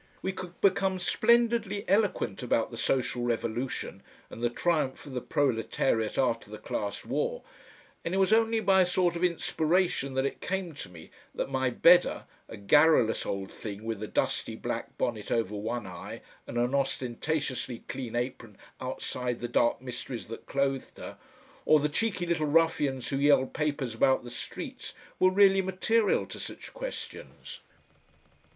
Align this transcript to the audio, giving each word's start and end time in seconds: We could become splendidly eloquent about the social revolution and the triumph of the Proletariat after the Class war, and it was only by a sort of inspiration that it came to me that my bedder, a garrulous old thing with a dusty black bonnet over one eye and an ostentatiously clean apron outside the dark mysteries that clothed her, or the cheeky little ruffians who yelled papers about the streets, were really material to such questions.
We 0.23 0.31
could 0.33 0.59
become 0.61 0.97
splendidly 0.97 1.87
eloquent 1.87 2.41
about 2.41 2.71
the 2.71 2.75
social 2.75 3.21
revolution 3.21 4.01
and 4.31 4.41
the 4.41 4.49
triumph 4.49 5.05
of 5.05 5.11
the 5.11 5.21
Proletariat 5.21 6.17
after 6.17 6.49
the 6.49 6.57
Class 6.57 7.05
war, 7.05 7.43
and 8.03 8.15
it 8.15 8.17
was 8.17 8.33
only 8.33 8.61
by 8.61 8.81
a 8.81 8.85
sort 8.87 9.15
of 9.15 9.23
inspiration 9.23 10.15
that 10.15 10.25
it 10.25 10.41
came 10.41 10.73
to 10.73 10.89
me 10.89 11.11
that 11.35 11.51
my 11.51 11.69
bedder, 11.69 12.25
a 12.49 12.57
garrulous 12.57 13.27
old 13.27 13.51
thing 13.51 13.83
with 13.83 14.01
a 14.01 14.07
dusty 14.07 14.55
black 14.55 14.97
bonnet 14.97 15.31
over 15.31 15.55
one 15.55 15.85
eye 15.85 16.21
and 16.47 16.57
an 16.57 16.73
ostentatiously 16.73 17.83
clean 17.87 18.15
apron 18.15 18.57
outside 18.79 19.39
the 19.39 19.47
dark 19.47 19.83
mysteries 19.83 20.25
that 20.29 20.47
clothed 20.47 20.97
her, 20.97 21.19
or 21.63 21.79
the 21.79 21.87
cheeky 21.87 22.25
little 22.25 22.47
ruffians 22.47 23.09
who 23.09 23.17
yelled 23.17 23.53
papers 23.53 23.93
about 23.93 24.23
the 24.23 24.31
streets, 24.31 24.95
were 25.19 25.29
really 25.29 25.61
material 25.61 26.25
to 26.25 26.39
such 26.39 26.73
questions. 26.73 27.59